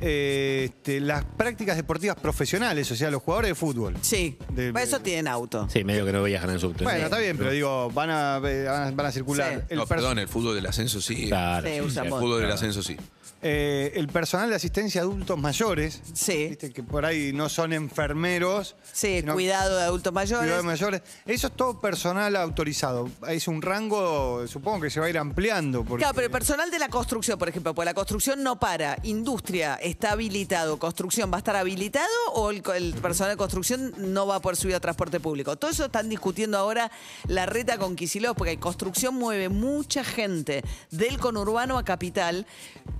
eh, 0.00 0.66
este, 0.70 1.00
las 1.00 1.24
prácticas 1.24 1.76
deportivas 1.76 2.16
profesionales, 2.16 2.90
o 2.92 2.96
sea, 2.96 3.10
los 3.10 3.22
jugadores 3.22 3.50
de 3.50 3.54
fútbol. 3.54 3.96
Sí, 4.00 4.38
De- 4.52 4.72
Para 4.72 4.84
eso 4.84 5.00
tienen 5.00 5.26
auto. 5.28 5.68
Sí, 5.70 5.82
medio 5.84 6.04
que 6.06 6.12
no 6.12 6.22
viajan 6.22 6.50
en 6.50 6.60
subte. 6.60 6.84
Bueno, 6.84 7.04
está 7.04 7.18
bien, 7.18 7.36
pero 7.36 7.50
digo, 7.50 7.90
van 7.90 8.10
a, 8.10 8.38
van 8.38 8.66
a, 8.68 8.90
van 8.92 9.06
a 9.06 9.12
circular. 9.12 9.54
Sí. 9.60 9.66
El 9.70 9.78
No, 9.78 9.86
perdón, 9.86 10.18
el 10.20 10.28
fútbol 10.28 10.54
del 10.54 10.66
ascenso 10.66 11.00
sí. 11.00 11.26
Claro, 11.28 11.66
Sí, 11.66 11.74
sí, 11.74 11.80
usan 11.80 12.04
El 12.04 12.10
moto. 12.10 12.22
fútbol 12.22 12.40
del 12.42 12.52
ascenso 12.52 12.82
sí. 12.82 12.96
Eh, 13.40 13.92
el 13.94 14.08
personal 14.08 14.50
de 14.50 14.56
asistencia 14.56 15.00
a 15.00 15.04
adultos 15.04 15.38
mayores, 15.38 16.00
Sí. 16.12 16.48
viste, 16.48 16.72
que 16.72 16.82
por 16.82 17.04
ahí 17.04 17.32
no 17.32 17.48
son 17.48 17.72
enfermeros. 17.72 18.74
Sí, 18.92 19.22
cuidado 19.22 19.76
de 19.76 19.82
adultos 19.82 20.12
mayores. 20.12 20.42
cuidado 20.44 20.62
de 20.62 20.66
mayores. 20.66 21.02
Eso 21.24 21.46
es 21.46 21.52
todo 21.54 21.80
personal 21.80 22.34
autorizado. 22.36 23.08
Es 23.28 23.46
un 23.46 23.62
rango, 23.62 24.46
supongo 24.48 24.80
que 24.80 24.90
se 24.90 24.98
va 25.00 25.06
a 25.06 25.10
ir 25.10 25.18
ampliando. 25.18 25.84
Porque, 25.84 26.02
Claro, 26.02 26.14
pero 26.14 26.26
el 26.26 26.32
personal 26.32 26.70
de 26.70 26.78
la 26.80 26.88
construcción, 26.88 27.38
por 27.38 27.48
ejemplo, 27.48 27.74
pues 27.74 27.86
la 27.86 27.94
construcción 27.94 28.42
no 28.42 28.58
para. 28.58 28.98
Industria 29.04 29.76
está 29.76 30.12
habilitado, 30.12 30.78
construcción 30.78 31.30
va 31.30 31.36
a 31.36 31.38
estar 31.38 31.54
habilitado 31.54 32.08
o 32.34 32.50
el, 32.50 32.62
el 32.74 32.94
personal 32.94 33.32
de 33.32 33.36
construcción 33.36 33.94
no 33.98 34.26
va 34.26 34.36
a 34.36 34.40
poder 34.40 34.56
subir 34.56 34.74
a 34.74 34.80
transporte 34.80 35.20
público. 35.20 35.54
Todo 35.56 35.70
eso 35.70 35.84
están 35.84 36.08
discutiendo 36.08 36.58
ahora 36.58 36.90
la 37.28 37.46
reta 37.46 37.78
con 37.78 37.94
Kicillof, 37.94 38.36
porque 38.36 38.58
construcción 38.58 39.14
mueve 39.14 39.48
mucha 39.48 40.02
gente 40.02 40.64
del 40.90 41.18
conurbano 41.18 41.78
a 41.78 41.84
capital 41.84 42.46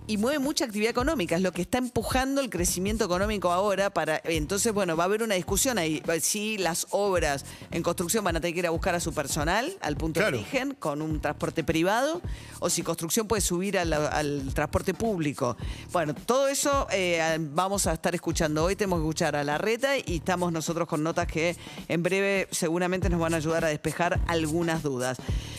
y 0.06 0.16
mueve 0.16 0.27
mucha 0.38 0.66
actividad 0.66 0.90
económica. 0.90 1.36
Es 1.36 1.42
lo 1.42 1.52
que 1.52 1.62
está 1.62 1.78
empujando 1.78 2.42
el 2.42 2.50
crecimiento 2.50 3.06
económico 3.06 3.50
ahora. 3.50 3.88
para 3.88 4.20
Entonces, 4.24 4.74
bueno, 4.74 4.94
va 4.96 5.04
a 5.04 5.06
haber 5.06 5.22
una 5.22 5.34
discusión 5.36 5.78
ahí. 5.78 6.02
Si 6.20 6.58
las 6.58 6.86
obras 6.90 7.46
en 7.70 7.82
construcción 7.82 8.22
van 8.24 8.36
a 8.36 8.40
tener 8.42 8.52
que 8.52 8.60
ir 8.60 8.66
a 8.66 8.70
buscar 8.70 8.94
a 8.94 9.00
su 9.00 9.14
personal 9.14 9.72
al 9.80 9.96
punto 9.96 10.20
Claro. 10.20 10.36
de 10.36 10.42
origen 10.42 10.74
con 10.74 11.00
un 11.00 11.20
transporte 11.20 11.64
privado 11.64 12.20
o 12.58 12.68
si 12.68 12.82
construcción 12.82 13.26
puede 13.26 13.40
subir 13.40 13.78
al, 13.78 13.92
al 13.94 14.52
transporte 14.52 14.92
público. 14.92 15.56
Bueno, 15.92 16.14
todo 16.14 16.48
eso 16.48 16.86
eh, 16.92 17.38
vamos 17.40 17.86
a 17.86 17.92
estar 17.94 18.14
escuchando. 18.14 18.64
Hoy 18.64 18.76
tenemos 18.76 18.98
que 18.98 19.04
escuchar 19.04 19.36
a 19.36 19.44
la 19.44 19.56
reta 19.56 19.96
y 19.96 20.16
estamos 20.16 20.52
nosotros 20.52 20.88
con 20.88 21.02
notas 21.02 21.26
que 21.26 21.56
en 21.88 22.02
breve 22.02 22.48
seguramente 22.50 23.08
nos 23.08 23.20
van 23.20 23.34
a 23.34 23.38
ayudar 23.38 23.64
a 23.64 23.68
despejar 23.68 24.20
algunas 24.26 24.82
dudas. 24.82 25.18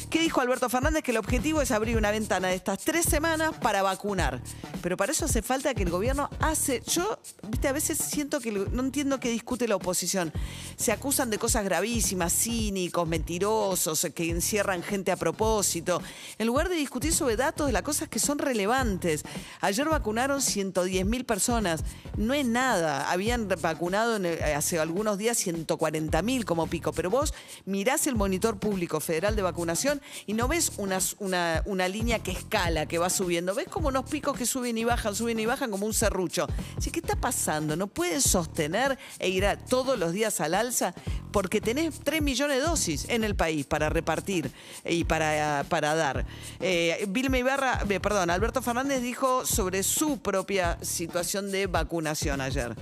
¿Qué 0.10 0.20
dijo 0.20 0.42
Alberto 0.42 0.70
Fernández? 0.70 1.04
Que 1.04 1.12
el 1.12 1.18
objetivo 1.18 1.62
es 1.62 1.70
abrir 1.70 1.96
una 1.96 2.10
ventana 2.10 2.48
de 2.48 2.56
estas 2.56 2.80
tres 2.80 3.06
semanas 3.06 3.52
para 3.62 3.84
vacunar. 3.84 4.42
Pero 4.82 4.98
para 4.98 5.12
eso 5.12 5.26
hace 5.26 5.44
falta 5.44 5.76
que 5.76 5.84
el 5.84 5.92
gobierno 5.92 6.32
hace. 6.40 6.82
Yo, 6.88 7.20
viste, 7.48 7.68
a 7.68 7.74
veces 7.74 8.00
siento 8.00 8.40
que 8.40 8.52
no 8.52 8.82
entiendo 8.82 9.20
qué 9.20 9.30
discute 9.30 9.68
la 9.68 9.76
oposición. 9.76 10.34
Se 10.78 10.92
acusan 10.92 11.30
de 11.30 11.38
cosas 11.38 11.64
gravísimas, 11.64 12.34
cínicos, 12.34 13.08
mentirosos, 13.08 14.08
que 14.16 14.32
encierran 14.32 14.82
gente 14.82 15.12
a 15.12 15.16
propósito. 15.16 16.02
En 16.40 16.48
lugar 16.48 16.70
de 16.70 16.76
discutir 16.76 17.14
sobre 17.14 17.36
datos 17.36 17.68
de 17.68 17.74
las 17.74 17.84
cosas 17.84 18.10
que 18.10 18.18
son 18.18 18.40
relevantes. 18.40 19.24
Ayer 19.62 19.88
vacunaron 19.88 20.42
110 20.42 21.06
mil 21.06 21.24
personas. 21.24 21.84
No 22.18 22.34
es 22.34 22.48
nada. 22.48 23.12
Habían 23.12 23.48
vacunado 23.48 24.20
hace 24.56 24.80
algunos 24.80 25.20
días 25.20 25.38
140 25.38 26.20
mil 26.24 26.46
como 26.46 26.66
pico. 26.66 26.94
Pero 26.94 27.12
vos 27.12 27.36
mirás 27.66 28.08
el 28.08 28.16
monitor 28.16 28.58
público 28.58 29.00
federal 29.00 29.36
de 29.36 29.44
vacunación 29.44 29.99
y 30.28 30.34
no 30.34 30.48
ves 30.48 30.74
una, 30.78 31.00
una, 31.20 31.62
una 31.66 31.88
línea 31.88 32.20
que 32.20 32.32
escala, 32.32 32.86
que 32.86 32.98
va 32.98 33.10
subiendo. 33.10 33.54
Ves 33.56 33.68
como 33.68 33.88
unos 33.90 34.10
picos 34.10 34.38
que 34.38 34.46
suben 34.46 34.78
y 34.78 34.84
bajan, 34.84 35.16
suben 35.16 35.40
y 35.40 35.46
bajan 35.46 35.72
como 35.72 35.86
un 35.86 35.94
serrucho. 35.94 36.48
¿qué 36.92 37.00
está 37.00 37.16
pasando? 37.16 37.76
¿No 37.76 37.86
pueden 37.88 38.20
sostener 38.22 38.98
e 39.20 39.30
ir 39.30 39.46
a- 39.46 39.58
todos 39.58 39.98
los 40.00 40.12
días 40.12 40.42
al 40.42 40.56
alza? 40.56 40.94
Porque 41.32 41.62
tenés 41.62 42.00
3 42.04 42.22
millones 42.22 42.58
de 42.58 42.64
dosis 42.64 43.06
en 43.10 43.24
el 43.24 43.36
país 43.36 43.66
para 43.68 43.90
repartir 43.90 44.52
y 44.84 45.04
para, 45.04 45.64
para 45.70 45.94
dar. 45.94 46.26
Eh, 46.60 47.06
Vilma 47.10 47.38
Ibarra, 47.38 47.84
eh, 47.88 48.00
perdón, 48.00 48.32
Alberto 48.32 48.62
Fernández 48.64 49.02
dijo 49.04 49.46
sobre 49.46 49.84
su 49.84 50.18
propia 50.20 50.78
situación 50.82 51.52
de 51.52 51.68
vacunación 51.68 52.42
ayer. 52.42 52.76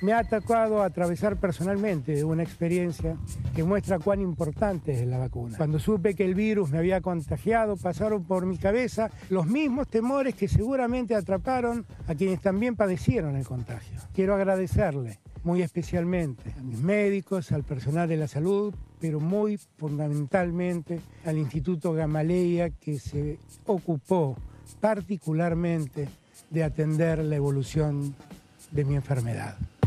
Me 0.00 0.12
ha 0.12 0.22
tocado 0.22 0.82
atravesar 0.84 1.38
personalmente 1.38 2.22
una 2.22 2.44
experiencia 2.44 3.16
que 3.56 3.64
muestra 3.64 3.98
cuán 3.98 4.20
importante 4.20 4.92
es 4.92 5.04
la 5.04 5.18
vacuna. 5.18 5.56
Cuando 5.56 5.80
supe 5.80 6.14
que 6.14 6.24
el 6.24 6.36
virus 6.36 6.70
me 6.70 6.78
había 6.78 7.00
contagiado, 7.00 7.76
pasaron 7.76 8.22
por 8.22 8.46
mi 8.46 8.58
cabeza 8.58 9.10
los 9.28 9.46
mismos 9.46 9.88
temores 9.88 10.36
que 10.36 10.46
seguramente 10.46 11.16
atraparon 11.16 11.84
a 12.06 12.14
quienes 12.14 12.40
también 12.40 12.76
padecieron 12.76 13.34
el 13.34 13.44
contagio. 13.44 13.98
Quiero 14.14 14.36
agradecerle 14.36 15.18
muy 15.42 15.62
especialmente 15.62 16.54
a 16.56 16.62
mis 16.62 16.80
médicos, 16.80 17.50
al 17.50 17.64
personal 17.64 18.08
de 18.08 18.18
la 18.18 18.28
salud, 18.28 18.72
pero 19.00 19.18
muy 19.18 19.56
fundamentalmente 19.56 21.00
al 21.24 21.38
Instituto 21.38 21.92
Gamaleya 21.92 22.70
que 22.70 23.00
se 23.00 23.40
ocupó 23.66 24.36
particularmente 24.80 26.08
de 26.50 26.62
atender 26.62 27.18
la 27.18 27.34
evolución 27.34 28.14
de 28.70 28.84
mi 28.84 28.94
enfermedad. 28.94 29.56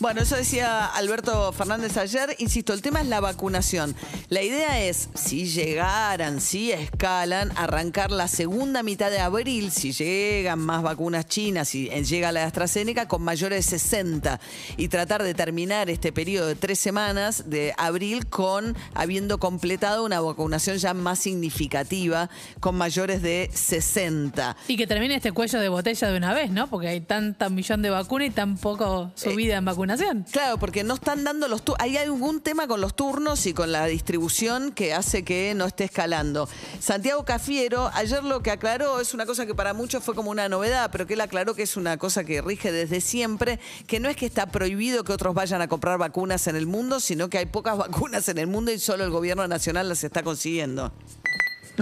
Bueno, 0.00 0.22
eso 0.22 0.36
decía 0.36 0.86
Alberto 0.86 1.52
Fernández 1.52 1.96
ayer. 1.98 2.34
Insisto, 2.38 2.72
el 2.72 2.80
tema 2.80 3.02
es 3.02 3.08
la 3.08 3.20
vacunación. 3.20 3.94
La 4.30 4.42
idea 4.42 4.82
es, 4.82 5.10
si 5.14 5.46
llegaran, 5.46 6.40
si 6.40 6.72
escalan, 6.72 7.52
arrancar 7.56 8.10
la 8.10 8.26
segunda 8.26 8.82
mitad 8.82 9.10
de 9.10 9.20
abril, 9.20 9.70
si 9.70 9.92
llegan 9.92 10.60
más 10.60 10.82
vacunas 10.82 11.26
chinas, 11.26 11.68
si 11.68 11.88
llega 11.88 12.32
la 12.32 12.44
AstraZeneca, 12.44 13.06
con 13.06 13.22
mayores 13.22 13.66
de 13.66 13.78
60. 13.78 14.40
Y 14.78 14.88
tratar 14.88 15.22
de 15.22 15.34
terminar 15.34 15.90
este 15.90 16.10
periodo 16.10 16.46
de 16.46 16.54
tres 16.54 16.78
semanas 16.78 17.50
de 17.50 17.74
abril 17.76 18.26
con 18.26 18.74
habiendo 18.94 19.38
completado 19.38 20.04
una 20.04 20.20
vacunación 20.20 20.78
ya 20.78 20.94
más 20.94 21.18
significativa, 21.18 22.30
con 22.60 22.76
mayores 22.76 23.20
de 23.20 23.50
60. 23.52 24.56
Y 24.68 24.76
que 24.76 24.86
termine 24.86 25.16
este 25.16 25.32
cuello 25.32 25.60
de 25.60 25.68
botella 25.68 26.08
de 26.08 26.16
una 26.16 26.32
vez, 26.32 26.50
¿no? 26.50 26.66
Porque 26.68 26.88
hay 26.88 27.02
tanta 27.02 27.50
millón 27.50 27.82
de 27.82 27.90
vacunas 27.90 28.28
y 28.28 28.30
tan 28.30 28.56
poco 28.56 29.12
subida 29.14 29.58
en 29.58 29.66
vacunación. 29.66 29.81
Claro, 30.30 30.58
porque 30.58 30.84
no 30.84 30.94
están 30.94 31.24
dando 31.24 31.48
los 31.48 31.62
turnos. 31.62 31.82
Hay 31.82 31.96
algún 31.96 32.40
tema 32.40 32.66
con 32.66 32.80
los 32.80 32.94
turnos 32.94 33.46
y 33.46 33.54
con 33.54 33.72
la 33.72 33.86
distribución 33.86 34.72
que 34.72 34.94
hace 34.94 35.24
que 35.24 35.54
no 35.54 35.66
esté 35.66 35.84
escalando. 35.84 36.48
Santiago 36.80 37.24
Cafiero, 37.24 37.90
ayer 37.94 38.22
lo 38.22 38.42
que 38.42 38.50
aclaró 38.50 39.00
es 39.00 39.14
una 39.14 39.26
cosa 39.26 39.46
que 39.46 39.54
para 39.54 39.74
muchos 39.74 40.04
fue 40.04 40.14
como 40.14 40.30
una 40.30 40.48
novedad, 40.48 40.90
pero 40.92 41.06
que 41.06 41.14
él 41.14 41.20
aclaró 41.20 41.54
que 41.54 41.62
es 41.62 41.76
una 41.76 41.96
cosa 41.96 42.24
que 42.24 42.40
rige 42.42 42.70
desde 42.70 43.00
siempre, 43.00 43.58
que 43.86 44.00
no 44.00 44.08
es 44.08 44.16
que 44.16 44.26
está 44.26 44.46
prohibido 44.46 45.04
que 45.04 45.12
otros 45.12 45.34
vayan 45.34 45.62
a 45.62 45.68
comprar 45.68 45.98
vacunas 45.98 46.46
en 46.46 46.56
el 46.56 46.66
mundo, 46.66 47.00
sino 47.00 47.28
que 47.28 47.38
hay 47.38 47.46
pocas 47.46 47.76
vacunas 47.78 48.28
en 48.28 48.38
el 48.38 48.46
mundo 48.46 48.72
y 48.72 48.78
solo 48.78 49.04
el 49.04 49.10
gobierno 49.10 49.46
nacional 49.48 49.88
las 49.88 50.04
está 50.04 50.22
consiguiendo. 50.22 50.92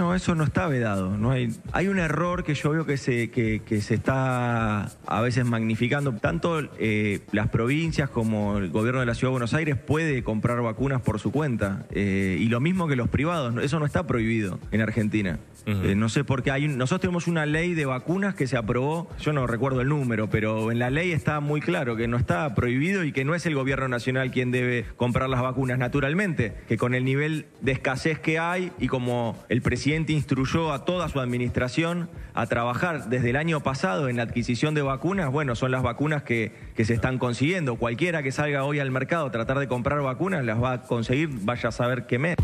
No, 0.01 0.15
eso 0.15 0.33
no 0.33 0.43
está 0.45 0.67
vedado. 0.67 1.15
No 1.15 1.29
hay, 1.29 1.49
hay 1.73 1.87
un 1.87 1.99
error 1.99 2.43
que 2.43 2.55
yo 2.55 2.71
veo 2.71 2.87
que 2.87 2.97
se, 2.97 3.29
que, 3.29 3.61
que 3.63 3.81
se 3.81 3.93
está 3.93 4.85
a 5.05 5.21
veces 5.21 5.45
magnificando. 5.45 6.13
Tanto 6.13 6.59
eh, 6.79 7.19
las 7.31 7.49
provincias 7.49 8.09
como 8.09 8.57
el 8.57 8.71
gobierno 8.71 8.99
de 9.01 9.05
la 9.05 9.13
Ciudad 9.13 9.29
de 9.29 9.33
Buenos 9.33 9.53
Aires 9.53 9.75
puede 9.77 10.23
comprar 10.23 10.59
vacunas 10.63 11.01
por 11.03 11.19
su 11.19 11.31
cuenta. 11.31 11.85
Eh, 11.91 12.35
y 12.39 12.47
lo 12.47 12.59
mismo 12.59 12.87
que 12.87 12.95
los 12.95 13.09
privados. 13.09 13.63
Eso 13.63 13.77
no 13.77 13.85
está 13.85 14.07
prohibido 14.07 14.57
en 14.71 14.81
Argentina. 14.81 15.37
Eh, 15.67 15.93
no 15.95 16.09
sé 16.09 16.23
por 16.23 16.41
qué 16.41 16.49
hay 16.49 16.65
un- 16.65 16.79
nosotros 16.79 17.01
tenemos 17.01 17.27
una 17.27 17.45
ley 17.45 17.75
de 17.75 17.85
vacunas 17.85 18.33
que 18.33 18.47
se 18.47 18.57
aprobó, 18.57 19.07
yo 19.19 19.31
no 19.31 19.45
recuerdo 19.45 19.81
el 19.81 19.89
número, 19.89 20.27
pero 20.27 20.71
en 20.71 20.79
la 20.79 20.89
ley 20.89 21.11
está 21.11 21.39
muy 21.39 21.61
claro 21.61 21.95
que 21.95 22.07
no 22.07 22.17
está 22.17 22.55
prohibido 22.55 23.03
y 23.03 23.11
que 23.11 23.23
no 23.25 23.35
es 23.35 23.45
el 23.45 23.53
gobierno 23.53 23.87
nacional 23.87 24.31
quien 24.31 24.49
debe 24.49 24.85
comprar 24.97 25.29
las 25.29 25.39
vacunas 25.43 25.77
naturalmente, 25.77 26.55
que 26.67 26.77
con 26.77 26.95
el 26.95 27.05
nivel 27.05 27.45
de 27.61 27.73
escasez 27.73 28.17
que 28.17 28.39
hay 28.39 28.71
y 28.79 28.87
como 28.87 29.37
el 29.49 29.61
presidente 29.61 29.90
instruyó 29.95 30.71
a 30.73 30.85
toda 30.85 31.09
su 31.09 31.19
administración 31.19 32.09
a 32.33 32.45
trabajar 32.47 33.09
desde 33.09 33.31
el 33.31 33.35
año 33.35 33.61
pasado 33.61 34.09
en 34.09 34.17
la 34.17 34.23
adquisición 34.23 34.73
de 34.73 34.81
vacunas, 34.81 35.31
bueno, 35.31 35.55
son 35.55 35.71
las 35.71 35.83
vacunas 35.83 36.23
que, 36.23 36.53
que 36.75 36.85
se 36.85 36.93
están 36.93 37.17
consiguiendo. 37.17 37.75
Cualquiera 37.75 38.23
que 38.23 38.31
salga 38.31 38.63
hoy 38.63 38.79
al 38.79 38.91
mercado 38.91 39.27
a 39.27 39.31
tratar 39.31 39.59
de 39.59 39.67
comprar 39.67 40.01
vacunas 40.01 40.45
las 40.45 40.61
va 40.61 40.73
a 40.73 40.81
conseguir, 40.83 41.29
vaya 41.43 41.69
a 41.69 41.71
saber 41.71 42.05
qué 42.07 42.19
mes. 42.19 42.37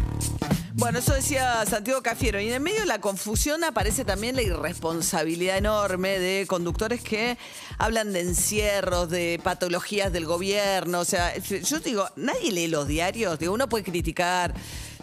Bueno, 0.77 0.99
eso 0.99 1.11
decía 1.11 1.65
Santiago 1.65 2.03
Cafiero. 2.03 2.39
Y 2.39 2.51
en 2.51 2.61
medio 2.61 2.81
de 2.81 2.85
la 2.85 3.01
confusión 3.01 3.63
aparece 3.63 4.05
también 4.05 4.35
la 4.35 4.43
irresponsabilidad 4.43 5.57
enorme 5.57 6.19
de 6.19 6.45
conductores 6.45 7.01
que 7.01 7.35
hablan 7.79 8.13
de 8.13 8.21
encierros, 8.21 9.09
de 9.09 9.39
patologías 9.43 10.13
del 10.13 10.25
gobierno. 10.25 10.99
O 10.99 11.05
sea, 11.05 11.35
yo 11.35 11.79
digo, 11.79 12.07
nadie 12.15 12.51
lee 12.51 12.67
los 12.67 12.87
diarios. 12.87 13.39
Uno 13.41 13.67
puede 13.67 13.85
criticar. 13.85 14.53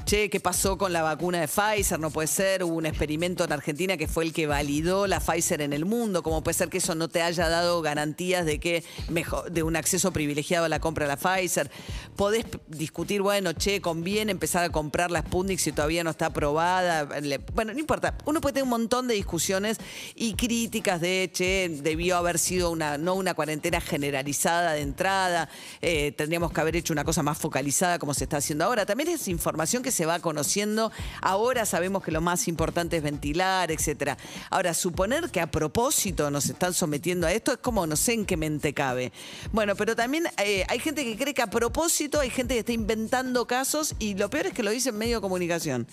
Che, 0.06 0.28
¿qué 0.28 0.38
pasó 0.38 0.76
con 0.76 0.92
la 0.92 1.00
vacuna 1.00 1.40
de 1.40 1.48
Pfizer? 1.48 1.98
No 1.98 2.10
puede 2.10 2.28
ser. 2.28 2.62
Hubo 2.62 2.74
un 2.74 2.84
experimento 2.84 3.42
en 3.42 3.52
Argentina 3.52 3.96
que 3.96 4.06
fue 4.06 4.24
el 4.24 4.34
que 4.34 4.46
validó 4.46 5.06
la 5.06 5.18
Pfizer 5.18 5.62
en 5.62 5.72
el 5.72 5.86
mundo. 5.86 6.22
¿Cómo 6.22 6.42
puede 6.44 6.52
ser 6.52 6.68
que 6.68 6.76
eso 6.76 6.94
no 6.94 7.08
te 7.08 7.22
haya 7.22 7.48
dado 7.48 7.80
garantías 7.80 8.44
de 8.44 8.60
que 8.60 8.84
mejor, 9.08 9.50
de 9.50 9.62
un 9.62 9.76
acceso 9.76 10.12
privilegiado 10.12 10.66
a 10.66 10.68
la 10.68 10.78
compra 10.78 11.06
de 11.06 11.08
la 11.08 11.16
Pfizer? 11.16 11.70
Podés 12.16 12.44
discutir, 12.68 13.22
bueno, 13.22 13.54
che, 13.54 13.80
conviene 13.80 14.30
empezar 14.30 14.62
a 14.62 14.68
comprar 14.68 15.10
la 15.10 15.20
Sputnik 15.20 15.58
si 15.58 15.72
todavía 15.72 16.04
no 16.04 16.10
está 16.10 16.26
aprobada. 16.26 17.08
Bueno, 17.54 17.72
no 17.72 17.78
importa. 17.78 18.18
Uno 18.26 18.42
puede 18.42 18.52
tener 18.52 18.64
un 18.64 18.70
montón 18.70 19.08
de 19.08 19.14
discusiones 19.14 19.78
y 20.14 20.34
críticas 20.34 21.00
de, 21.00 21.30
che, 21.32 21.70
debió 21.82 22.18
haber 22.18 22.38
sido 22.38 22.70
una, 22.70 22.98
no 22.98 23.14
una 23.14 23.32
cuarentena 23.32 23.80
generalizada 23.80 24.74
de 24.74 24.82
entrada. 24.82 25.48
eh, 25.80 26.12
tendríamos 26.12 26.52
que 26.52 26.60
haber 26.60 26.76
hecho 26.76 26.92
una 26.92 27.04
cosa 27.04 27.22
más 27.22 27.38
focalizada 27.38 27.98
como 27.98 28.12
se 28.12 28.24
está 28.24 28.36
haciendo 28.36 28.66
ahora. 28.66 28.84
También 28.84 29.08
es 29.08 29.28
información 29.28 29.82
que 29.82 29.93
se 29.94 30.04
va 30.04 30.18
conociendo. 30.18 30.92
Ahora 31.22 31.64
sabemos 31.64 32.02
que 32.02 32.10
lo 32.12 32.20
más 32.20 32.46
importante 32.48 32.98
es 32.98 33.02
ventilar, 33.02 33.70
etcétera. 33.70 34.18
Ahora, 34.50 34.74
suponer 34.74 35.30
que 35.30 35.40
a 35.40 35.50
propósito 35.50 36.30
nos 36.30 36.46
están 36.50 36.74
sometiendo 36.74 37.26
a 37.26 37.32
esto 37.32 37.52
es 37.52 37.58
como 37.58 37.86
no 37.86 37.96
sé 37.96 38.12
en 38.12 38.26
qué 38.26 38.36
mente 38.36 38.74
cabe. 38.74 39.12
Bueno, 39.52 39.74
pero 39.76 39.96
también 39.96 40.26
eh, 40.36 40.66
hay 40.68 40.78
gente 40.80 41.04
que 41.04 41.16
cree 41.16 41.32
que 41.32 41.42
a 41.42 41.46
propósito 41.48 42.20
hay 42.20 42.28
gente 42.30 42.54
que 42.54 42.60
está 42.60 42.72
inventando 42.72 43.46
casos 43.46 43.94
y 43.98 44.14
lo 44.14 44.28
peor 44.28 44.46
es 44.48 44.52
que 44.52 44.62
lo 44.62 44.70
dice 44.70 44.90
en 44.90 44.98
medio 44.98 45.16
de 45.18 45.22
comunicación. 45.22 45.86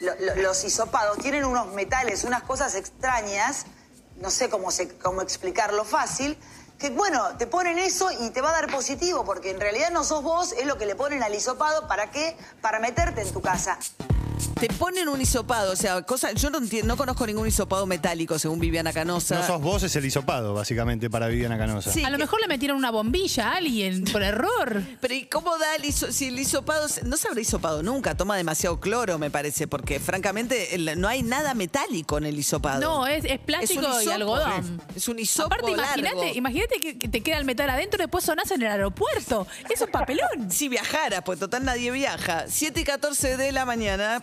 Lo- 0.00 0.14
lo- 0.34 0.42
los 0.42 0.64
hisopados 0.64 1.18
tienen 1.18 1.44
unos 1.44 1.74
metales, 1.74 2.24
unas 2.24 2.42
cosas 2.44 2.74
extrañas, 2.74 3.66
no 4.16 4.30
sé 4.30 4.48
cómo, 4.48 4.70
se- 4.70 4.88
cómo 4.98 5.20
explicarlo 5.22 5.84
fácil, 5.84 6.36
que 6.80 6.88
bueno, 6.88 7.36
te 7.36 7.46
ponen 7.46 7.78
eso 7.78 8.10
y 8.10 8.30
te 8.30 8.40
va 8.40 8.48
a 8.48 8.52
dar 8.52 8.70
positivo, 8.70 9.24
porque 9.24 9.50
en 9.50 9.60
realidad 9.60 9.90
no 9.90 10.02
sos 10.02 10.22
vos, 10.22 10.52
es 10.52 10.66
lo 10.66 10.78
que 10.78 10.86
le 10.86 10.96
ponen 10.96 11.22
al 11.22 11.34
hisopado, 11.34 11.86
¿para 11.86 12.10
qué? 12.10 12.36
Para 12.62 12.80
meterte 12.80 13.20
en 13.20 13.30
tu 13.32 13.42
casa. 13.42 13.78
Te 14.60 14.68
ponen 14.68 15.08
un 15.08 15.18
hisopado, 15.20 15.72
o 15.72 15.76
sea, 15.76 16.02
cosa, 16.02 16.32
yo 16.32 16.50
no, 16.50 16.60
enti- 16.60 16.82
no 16.82 16.96
conozco 16.96 17.26
ningún 17.26 17.46
hisopado 17.48 17.86
metálico, 17.86 18.38
según 18.38 18.60
Viviana 18.60 18.92
Canosa. 18.92 19.38
No 19.38 19.46
sos 19.46 19.60
vos, 19.62 19.82
es 19.82 19.96
el 19.96 20.04
hisopado, 20.04 20.52
básicamente, 20.52 21.08
para 21.08 21.28
Viviana 21.28 21.56
Canosa. 21.56 21.90
Sí, 21.90 22.04
a 22.04 22.10
lo 22.10 22.18
que- 22.18 22.24
mejor 22.24 22.40
le 22.42 22.48
metieron 22.48 22.76
una 22.76 22.90
bombilla 22.90 23.52
a 23.52 23.56
alguien 23.56 24.04
por 24.04 24.22
error. 24.22 24.82
Pero 25.00 25.14
¿y 25.14 25.24
cómo 25.26 25.56
da 25.56 25.76
el 25.76 25.84
hiso- 25.84 26.12
si 26.12 26.26
el 26.26 26.38
hisopado 26.38 26.88
se- 26.88 27.02
no 27.04 27.16
se 27.16 27.28
habrá 27.28 27.40
hisopado 27.40 27.82
nunca? 27.82 28.14
Toma 28.16 28.36
demasiado 28.36 28.78
cloro, 28.80 29.18
me 29.18 29.30
parece, 29.30 29.66
porque 29.66 29.98
francamente 29.98 30.74
el- 30.74 31.00
no 31.00 31.08
hay 31.08 31.22
nada 31.22 31.54
metálico 31.54 32.18
en 32.18 32.26
el 32.26 32.38
hisopado. 32.38 32.80
No, 32.80 33.06
es, 33.06 33.24
es 33.24 33.32
Es 33.32 33.38
plástico 33.38 33.86
y 33.98 34.02
hisopo. 34.02 34.10
algodón. 34.14 34.82
Es 34.94 35.08
un 35.08 35.18
hisopo 35.18 35.46
Aparte, 35.46 35.74
largo. 35.74 35.98
imagínate, 36.00 36.32
imagínate 36.36 36.80
que, 36.80 36.98
que 36.98 37.08
te 37.08 37.22
queda 37.22 37.38
el 37.38 37.46
metal 37.46 37.70
adentro 37.70 37.98
y 38.02 38.04
después 38.04 38.24
sonás 38.24 38.50
en 38.50 38.60
el 38.60 38.68
aeropuerto. 38.70 39.46
Es 39.72 39.80
un 39.80 39.88
papelón. 39.90 40.20
Si 40.50 40.68
viajara, 40.68 41.24
pues 41.24 41.38
total 41.38 41.64
nadie 41.64 41.90
viaja. 41.90 42.44
7 42.46 42.80
y 42.80 42.84
14 42.84 43.38
de 43.38 43.52
la 43.52 43.64
mañana. 43.64 44.22